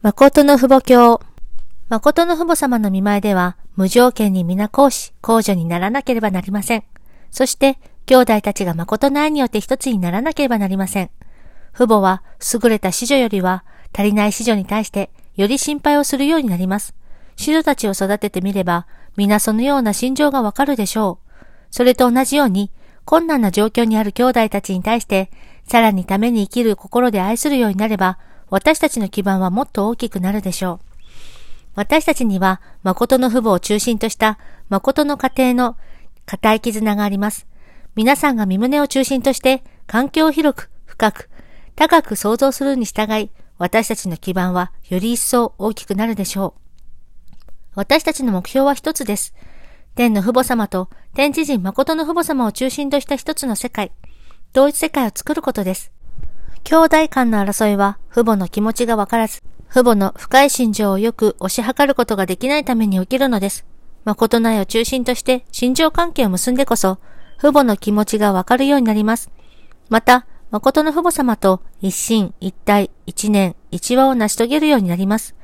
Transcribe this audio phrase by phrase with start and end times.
[0.00, 1.20] 誠の父母教。
[1.88, 6.84] 誠の父母様の見前では、無条件に皆公子、公女にならなければなりません。
[7.32, 11.10] そして、兄弟たちが誠の愛によって一つにならなければなりません。
[11.74, 12.22] 父母は、
[12.54, 16.94] 優れた子女よりは、足りない子女に対して、より心配をするようになります。
[17.34, 18.86] 子女たちを育ててみれば、
[19.16, 21.44] 皆そのような心情がわかるでしょう。
[21.72, 22.70] それと同じように、
[23.04, 25.32] 困難な状況にある兄弟たちに対して、
[25.66, 28.20] さらにために生きる心で愛するようになれば、
[28.50, 30.88] 私たちの基盤はもっと大きくなるでしょう。
[31.74, 34.38] 私たちには、誠の父母を中心とした
[34.68, 35.76] 誠の家庭の
[36.26, 37.46] 固い絆があります。
[37.94, 41.30] 皆さんが身胸を中心として、環境を広く、深く、
[41.76, 46.60] 高く想像するに従い、私たちの基盤はより一層大きくなるでしょう。
[47.74, 49.34] 私たちの目標は一つです。
[49.94, 53.92] 天の父母様と天地人誠の父母様を中心とした一つの世界、
[54.52, 55.92] 同一世界を作ることです。
[56.70, 59.40] 兄弟間の争いは父母の気持ちがわからず、
[59.70, 63.64] 父母の深い心情をよく推し量ることができないために起きるのです。
[64.04, 66.98] 誠の愛を中心として心情関係を結んでこそ、
[67.38, 69.30] 父母の気持ちがわかるようになります。
[69.88, 75.34] また、誠の父母様と一心、一体、一年、一話を成し遂げるようになります。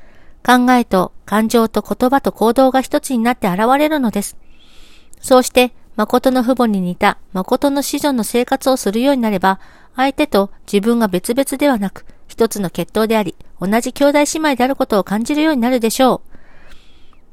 [0.45, 4.37] 考えと感情と言葉と行動が一つになって現れるのです。
[5.19, 9.59] そうして、誠の父母に似た誠の子女の生活をするようになれば、
[9.95, 16.35] 相手と自分が別々ではなく、一つの血統であり、同じ兄弟姉妹であることを感じるようになるでしょう。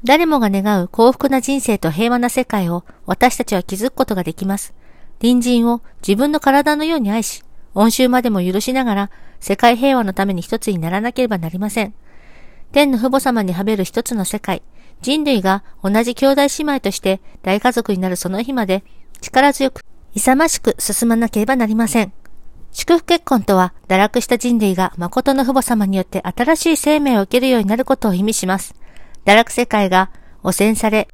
[0.05, 4.75] 誰もが願う幸福な人生と平和な世界を私たちは築くことができます。
[5.21, 11.95] 隣人を自分の体のように愛し、恩衆までも許しながら、世界平和のために一つにならなければなりません。
[12.73, 14.63] 天の父母様にはべる一つの世界、
[15.01, 18.85] 人類が同じ兄弟姉妹として大家族になるその日まで、
[19.21, 19.83] 力強く、
[20.15, 22.13] 勇ましく進まなければなりません。
[22.73, 28.75] 祝福結婚とは、堕落した人類が誠の父母様によって新しい生命を受けるようになることを意味します。
[29.27, 30.11] 堕落世界が
[30.43, 31.09] 汚染され、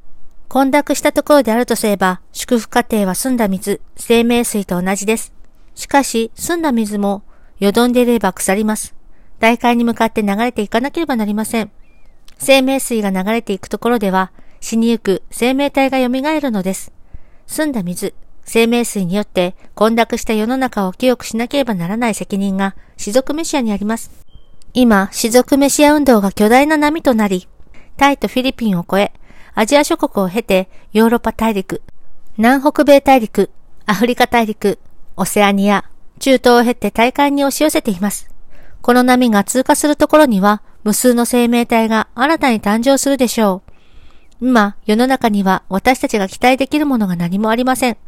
[0.49, 5.35] 混濁したところであるとすれば、祝福過程は澄んだ水、生命水と同じです。
[5.75, 7.23] しかし、澄んだ水も、
[7.59, 8.95] よどんでいれば腐ります。
[9.41, 11.71] 大海に向かって流れていかなければなりません。
[12.39, 16.93] 生命水が流れていくところでは、死にゆく生命体が蘇るのです。
[17.47, 18.15] 澄んだ水、
[18.49, 24.11] 生命水によって混濁した世の中を清くしなければならない責任が、士族メシアにあります。
[24.73, 27.47] 今、士族メシア運動が巨大な波となり、
[27.99, 29.13] タイとフィリピンを越え、
[29.55, 31.83] アジア諸国を経て、ヨーロッパ大陸、
[32.39, 33.51] 南北米大陸、
[33.85, 34.79] アフリカ大陸、
[35.17, 35.85] オセアニア、
[36.19, 38.31] 中東を経て大海に押し寄せています。
[38.81, 43.63] この波が通過するところには、無数の生命体が新たに誕生するでしょ
[44.41, 44.47] う。
[44.47, 47.99] 今、世の中には私たちが期待できるものが何もありません。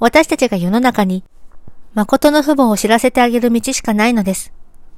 [0.00, 1.22] 私たちが世の中に、
[1.92, 4.50] 誠の父母を知らせてあげる道しかないのです。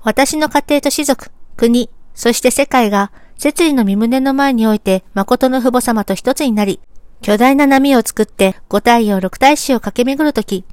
[0.03, 6.81] 私の家庭と士族、国、そして世界が、摂理の身胸の前において誠の父母様と一つになり、
[7.21, 10.65] 巨大な波を作って五太陽六大子を駆け巡るとき、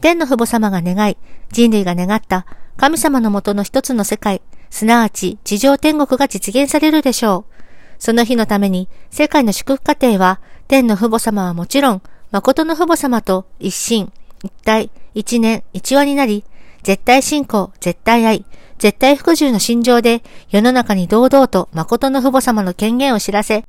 [0.00, 1.18] 天の父母様が願い、
[1.52, 2.46] 人類が願った
[2.78, 4.40] 神様のもとの一つの世界、
[4.70, 7.54] すなわち地上天国が実現されるでしょう。
[7.98, 12.02] その日のために世界の祝福家庭は天の父母様はもちろん
[12.34, 14.12] 誠の父母様と一心、
[14.42, 16.42] 一体、一年、一話になり、
[16.82, 18.44] 絶対信仰、絶対愛、
[18.76, 23.64] 絶対服従の心情で世の中に堂々と誠の父母様の権限を知らせ、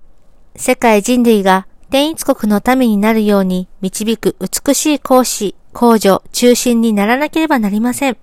[0.56, 8.18] 世界人類が天一国の民になるように導く美しい講師、公女、中心にならなければなりません。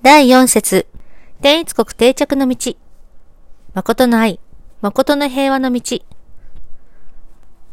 [0.00, 0.86] 第4節
[1.42, 2.76] 天一国定着の道。
[3.74, 4.38] 誠の愛、
[4.80, 5.98] 誠の平和の道。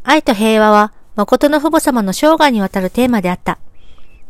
[0.02, 3.58] 愛と平和は、誠の父母様の生涯にわたるテーマであった。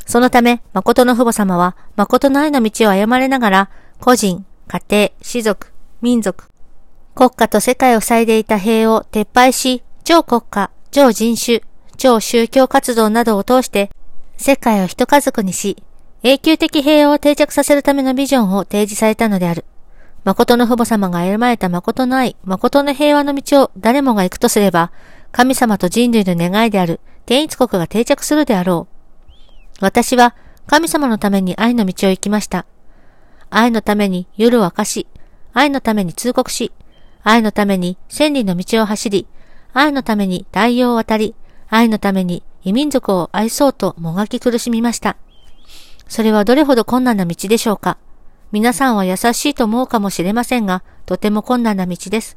[0.06, 3.70] そのため、誠の父母様は、誠の愛の道を歩まれながら、
[4.00, 6.44] 個人、家庭、士族、民族、
[7.16, 11.62] 国家と世界を塞いでいた塀を撤廃し、超国家、超人種、
[11.96, 13.90] 超宗教活動などを通して、
[14.36, 15.82] 世界を一家族にし、
[16.22, 19.64] 永久的平和を定着させるためのビジョンを提示されたのである。
[20.24, 24.92] 誠の父母様が歩まれた誠の愛、誠の平和の道を誰もが行くとすれば、
[25.32, 28.96] 神様と人類の願いである天一国が定着するであろう。
[29.80, 30.34] 私は
[30.66, 32.66] 神様のために愛の道を行きました。
[33.50, 35.06] 愛のために夜を明かし、
[35.52, 36.72] 愛のために通告し、
[37.22, 39.26] 愛のために千里の道を走り、
[39.72, 41.34] 愛のために大洋を渡り、
[41.68, 45.16] 愛のために異民族を愛そうともがき苦しみました。
[46.08, 47.98] それはどれほど困難な道でしょうか
[48.52, 52.36] 皆さんは優しいと思うかもしれませんが、とても困難な道です。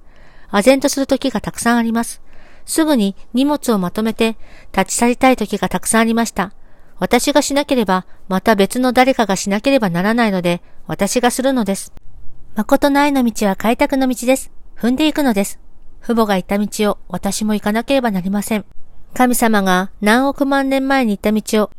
[0.52, 2.22] 唖然とする時がたくさんあります。
[2.70, 4.38] すぐに荷物をまとめて
[4.78, 6.54] 立ち去りたい時がたくさんありました。
[7.00, 11.92] 私がしなければ、また別の誰かがしなければならないので、私がするのです。
[12.56, 14.52] 誠の愛の道は開拓の道です。
[14.78, 15.60] 踏んでいくのです。
[16.04, 18.66] 父母が行った道を私も行かなければなりません。
[19.16, 21.72] 神様が何億万年前に行った道を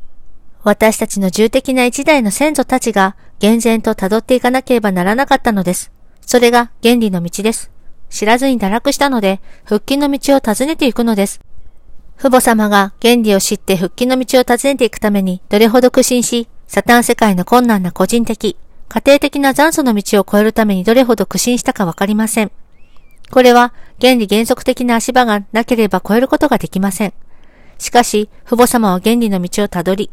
[0.64, 5.92] 私たちの重的な一代の先祖たちが厳然と辿っていかなければならなかったのです。
[6.20, 7.70] それが原理の道です。
[8.10, 11.40] 知らずに堕落したので、復帰の道を尋ねていくのです。
[12.18, 18.56] 父母様が原理を知って復帰の道を尋ねていくために、どれほど苦心し、サタン世界の困難な個人的、
[18.88, 22.50] 家庭的な残素の道を越えるためにどれほど苦心したかわかりません。
[23.30, 27.12] これは原理原則的な足場がなければ越えることができません。
[27.78, 30.10] しかし、父母様は原理の道をたどり、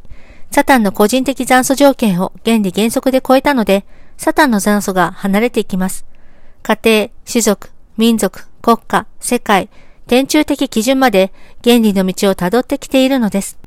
[0.52, 3.86] サタンの個人的残素条件を原理原則で超えたので、
[4.16, 6.06] サタンの残素が離れていきます。
[6.64, 9.70] 家庭、種族、民族、国家、世界、
[10.06, 11.34] 天中的基準まで
[11.64, 13.58] 原理の道をたどってきているのです。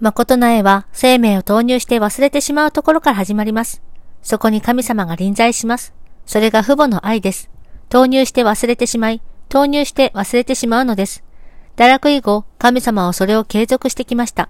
[0.00, 3.82] 誠の絵は生命を投入して忘れてしまうところから始まります。
[4.22, 5.92] そこに神様が臨在します。
[6.24, 7.50] それが父母の愛です。
[7.90, 9.20] 投入して忘れてしまい、
[9.50, 11.22] 投入して忘れてしまうのです。
[11.76, 14.48] 堕落以後、神様はそれを継続してきました。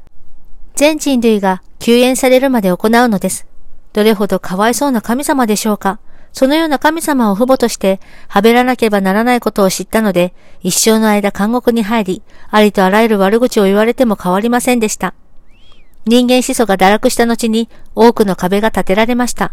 [0.77, 3.49] 全人類が救援されるまで行うのです。
[3.93, 5.99] どれほどかわいそうな神様でしょうか。
[6.33, 10.33] そのような神様を父母として、はべらなければならないことを知ったので、
[10.63, 15.15] 一生の間監獄に入り、ありとあらゆる悪口を言われても変わりませんでした。
[16.07, 19.53] 人間思想が堕落した後に、多くの壁が建てられました。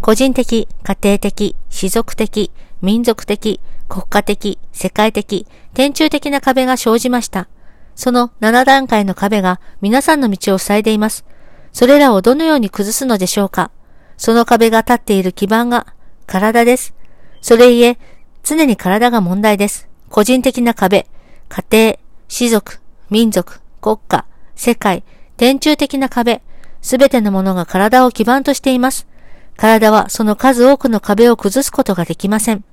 [0.00, 2.50] 個人的、家庭的、種族的、
[2.82, 7.48] 民族的、国家的、世界的、天中的な壁が生じました。
[7.94, 11.24] その7段階の壁が皆さんの道を塞いでいます。
[11.72, 13.70] それらをどのように崩すのでしょうか
[14.16, 15.86] その壁が立っている基盤が
[16.26, 16.94] 体です。
[17.40, 17.98] それゆえ、
[18.42, 19.88] 常に体が問題です。
[20.08, 21.06] 個人的な壁、
[21.48, 21.96] 家庭、
[22.28, 22.80] 士族、
[23.10, 25.04] 民族、国家、世界、
[25.36, 26.42] 天中的な壁、
[26.82, 29.06] すべてのものが体を基盤としています。
[29.56, 32.64] 体はその数多くの壁を崩すことができません。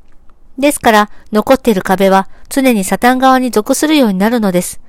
[0.58, 4.82] ですから、残っている壁は常にサタン側に属するようになるのです。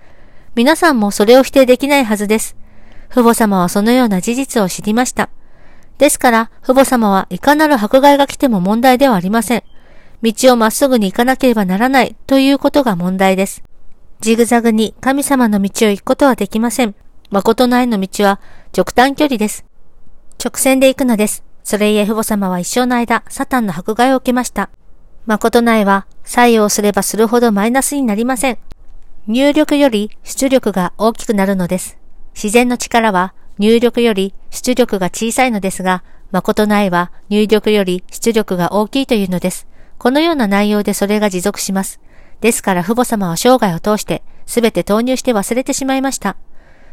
[0.54, 2.56] 皆さんもそれを否定できないはずです。
[3.10, 5.30] 父母様はそのような事実を知りました。
[5.98, 9.62] ですから、父母様はいかなる迫害が来ても問題ではありません。
[10.22, 13.62] 道をまっすぐに行かなければならないということが問題です。
[14.20, 16.94] ジグザグに神様の道を行くことはできません。
[17.30, 18.40] 誠の愛の道は
[18.76, 19.64] 直端距離です。
[20.42, 21.44] 直線で行くのです。
[21.62, 24.70] それゆえ父母様は一生の間、サタンの迫害を受けました。
[25.26, 28.58] 誠の愛は、作用すればするほどマイナスになりません。
[29.26, 31.96] 入力より出力が大きくなるのです。
[32.34, 39.66] 自然の力は入力より出力が小さいのですが、誠の愛は入力より出力が大きいというのです。
[39.98, 42.00] このような内容でそれが持続します。
[42.40, 46.36] ですから父母様は生涯を通して全て投入して忘れてしまいました。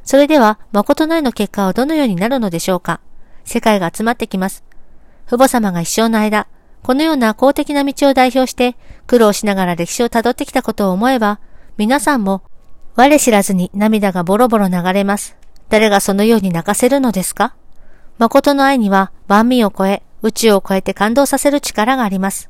[0.03, 2.99] それでは誠の愛の結果はどのようになるのでしょうか
[3.45, 4.63] 世界が集まってきます。
[5.27, 6.47] 父母様が一生の間、
[6.81, 8.75] このような公的な道を代表して
[9.05, 11.39] 苦労しながら歴史を辿ってきたことを思えば、
[11.77, 12.41] 皆さんも
[12.95, 15.40] 我知らずに涙がボロボロ流れます。
[15.71, 17.55] 誰がそのように泣かせるのですか？
[18.17, 22.49] 誠の愛には万民を超え、宇宙を超えて感動させる力があります。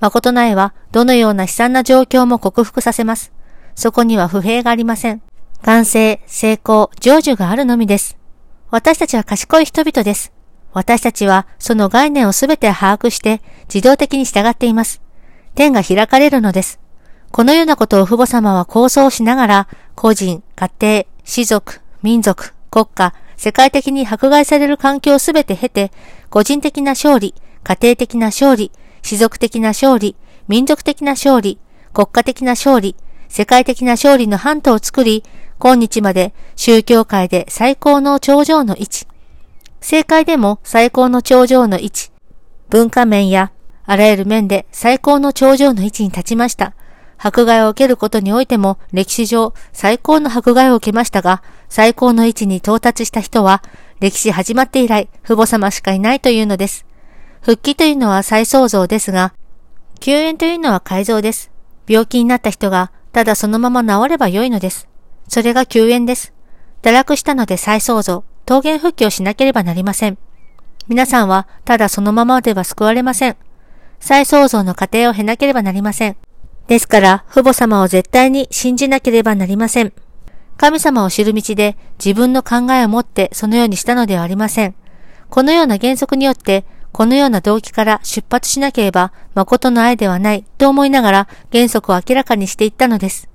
[0.00, 3.32] 誠の愛はどのような悲惨な状況も克服させます。
[3.76, 5.22] そこには不平がありません。
[5.62, 8.18] 完成、成功、成就があるのみです。
[8.72, 10.32] 私たちは賢い人々です。
[10.72, 13.42] 私たちはその概念をすべて把握して
[13.72, 15.00] 自動的に従っています。
[15.54, 16.80] 天が開かれるのです。
[17.30, 25.90] このようなことを父母様は構想しながら、個人、家庭、士族、民族、国家、世界的に迫害される環境をすべて経て、
[26.28, 30.14] 個人的な勝利、家庭的な勝利、士族的な勝利、
[30.46, 31.58] 民族的な勝利、
[31.94, 32.94] 国家的な勝利、
[33.30, 35.24] 世界的な勝利の半島を作り、
[35.58, 39.06] 今日まで宗教界で最高の頂上の位置、
[39.80, 42.10] 政界でも最高の頂上の位置、
[42.68, 43.52] 文化面や
[43.86, 46.74] あらゆる面で最高の頂上の位置に立ちました。
[47.18, 53.62] 迫害を受けることにおいても歴史上最高の迫害を受けましたが、最高の位置に到達した人は
[54.00, 56.86] 歴史始まって以来父母様しかいないというのです。
[57.40, 59.32] 復帰というのは再創造ですが、
[60.00, 61.50] 救援というのは改造です。
[61.88, 64.88] 病気になった人がただそのまま治ればよいのです。
[65.28, 66.32] それが救援です。
[66.82, 70.18] 堕落したので再創造、桃源復帰をしなければなりません。
[70.88, 73.36] 皆さんはただそのままでは救われません。
[73.98, 76.16] 再創造の過程を経なければなりません。
[76.68, 79.92] ですから、父母様を絶対に信じなければなりません。
[80.56, 84.74] 神様を知る道で自分の考えを持ってそのようにしたのではありません。
[85.28, 93.28] このような原則によって、このような動機から出発しなければ誠の愛ではないと思いながら原則を明らかにしていったのです。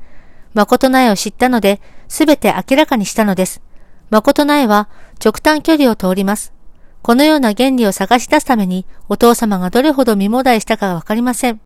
[0.53, 3.61] 誠の愛を知ったので、すべて明らかにしたのです。
[4.09, 4.89] 誠の愛は
[5.23, 6.53] 直端距離を通ります。
[7.01, 11.61] このような原理を探し出すためにお父様がどれほど身もだいしたかがわかりません。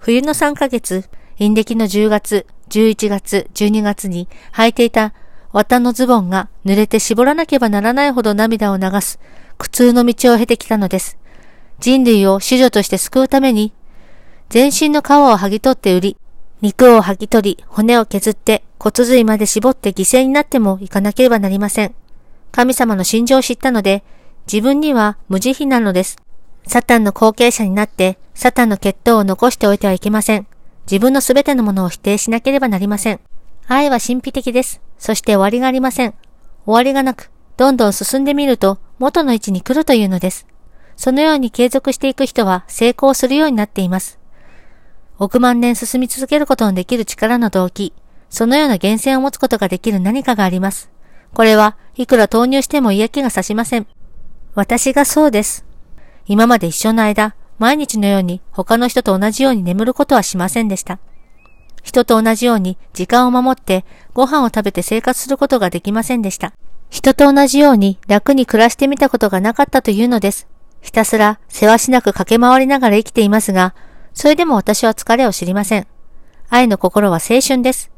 [0.00, 1.04] 冬の3ヶ月、
[1.38, 5.12] 陰暦の10月、11月、12月に履いていた
[5.52, 9.20] 綿のズボンが濡れて絞らなければならないほど涙を流す
[9.58, 11.18] 苦痛の道を経てきたのです。
[11.80, 13.74] 人類を死女として救うために、
[14.48, 16.16] 全身の皮を剥ぎ取って売り、
[16.62, 21.94] 肉を剥ぎ取り、骨を削って骨髄まで絞って犠牲になってもいかなければなりません。
[22.52, 24.02] 神様の心情を知ったので、
[24.50, 26.16] 自分には無慈悲なのです。
[26.66, 30.46] サタンの後継者になって、サタンの血統を残しておいてはいけません。
[30.90, 33.20] 自分のすべてのものを否定しなければなりません。
[33.66, 34.80] 愛は神秘的です。
[34.98, 36.14] そして終わりがありません。
[36.64, 40.46] 終わりがなく、どんどん進んでみると元の位置に来るというのです。
[40.96, 44.18] そのように継続していく人は成功するようになっています。
[45.18, 47.92] 億万年進み続けることのできる力の動機、
[48.28, 50.90] そのような源泉を持つことができる何かがあります。
[51.34, 53.86] これはいくら投入しても嫌気がさしません。
[54.54, 55.64] 私がそうです。
[56.30, 61.00] 今まで一緒の間、毎日のように他の人と同じように眠ることはしませんでした。
[61.82, 63.84] 人と同じように時間を守って
[64.14, 66.52] ご飯を食べて生活することができませんでした。
[66.88, 70.46] 人と同じように楽に暮らしてみたことがなかったというのです。
[70.82, 73.74] ひたすら世話しなく駆け回りながら生きていますが、
[74.14, 75.88] それでも私は疲れを知りません。
[76.48, 77.90] 愛の心は青春です。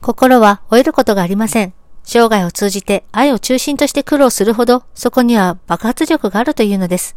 [0.00, 1.74] 心は老いることがありません。
[2.04, 7.16] 生涯を通じて愛を中心として苦労するほど、そこには爆発力があるというのです。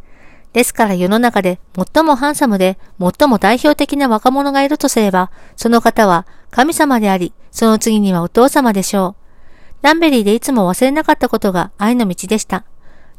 [0.56, 9.86] ですから世の中で最もハンサムで最も代表的な若者がいるとすれば、その方は神様であり、その次にはお父様でしょう。
[9.86, 12.64] ランベリーでいつも忘れなかったことが愛の道でした。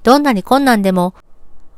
[0.02, 1.12] どんなに困難でも、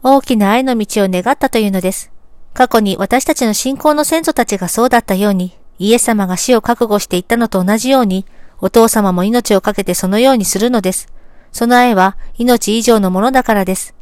[0.04, 2.12] 大きな愛の道を願ったというのです。
[2.54, 8.26] 過去に私たちの信仰の先祖たちがそうだったように、イエス様が死を覚悟していったのと同じように、
[8.60, 11.08] お父様も命を懸けてそのようにするのです。
[11.50, 13.96] その愛は命以上のものだからです。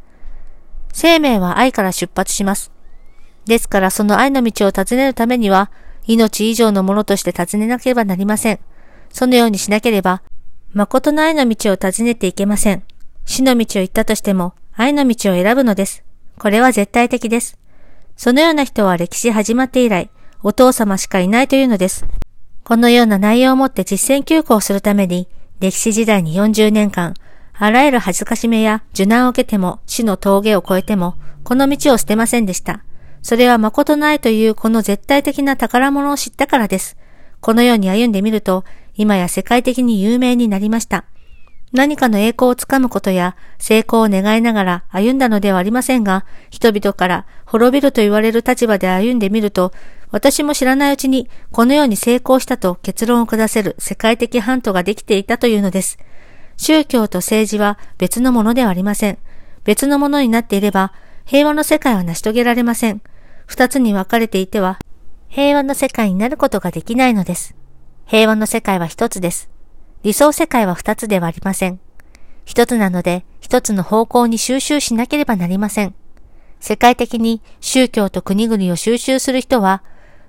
[0.99, 2.71] 生命は愛から出発します。
[3.45, 5.69] ですからその愛の道を尋ねるためには、
[6.07, 8.59] 命以上のものとして尋ねなければなりません。
[9.13, 10.23] そのようにしなければ、
[10.73, 12.81] 誠の愛の道を尋ねていけません。
[13.25, 16.03] 死の道を行ったとしても、愛の道を選ぶのです。
[16.39, 17.59] これは絶対的です。
[18.15, 20.09] そのような人は歴史始まって以来、
[20.41, 22.07] お父様しかいないというのです。
[22.63, 25.27] このような内容をもって実践休校するために、
[25.59, 27.13] 歴史時代に40年間、
[27.59, 32.83] あらゆる恥ずかしめや受難を受けても死の峠を越えても、この道を捨てませんでした。
[33.23, 36.97] それは誠ないというこの絶対的な宝物を知ったからです。
[37.39, 38.63] このように歩んでみると、
[38.95, 41.05] 今や世界的に有名になりました。
[41.73, 49.73] 何かの栄光をつかむことや成功を願いながら歩んだのではありませんが、人々から滅びると言われる立場で歩んでみると、
[50.11, 55.97] 私も知らないうちにこのように成功したと結論を下せる世界的ハントができていたというのです。
[56.57, 59.17] 宗教と政治は別のものではありません。
[59.63, 60.91] 別のものになっていれば
[61.25, 63.01] 平和の世界は成し遂げられません。
[63.45, 64.79] 二つに分かれていては
[65.29, 67.55] 平和の世界になることができないのです。
[68.05, 69.49] 平和の世界は一つです。
[70.03, 71.79] 理想世界は二つではありません。
[72.45, 75.93] 一つなので一つの方向に収集しなければなりません。
[76.59, 79.83] 世界的に宗教と国々を収集する人は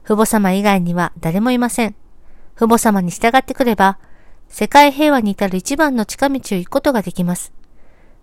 [0.04, 1.94] 父母様以外には誰もいません。
[2.56, 3.98] 父母様に従ってくれば、
[4.48, 7.52] 世界平和に至る一番の近道を行くことができます。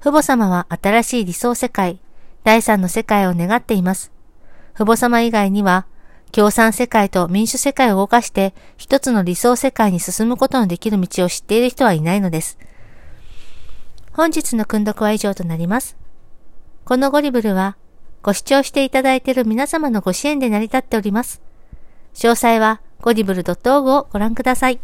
[0.01, 2.00] 父母様は新しい理想世界、
[2.44, 4.12] 第三の世界を願っています。
[4.75, 5.86] 父母様以外には、
[6.32, 12.58] 共産世界と民主世界を動かして一つの理想世界に進むことのできる道を知っている人はいないのです。
[14.12, 15.96] 本日の訓読は以上となります。
[16.84, 17.77] このゴリブルは、
[18.22, 21.41] ご視聴していただいている皆様のご支援で成り立っております。
[22.13, 24.79] 詳細はゴディブル .org をご覧ください。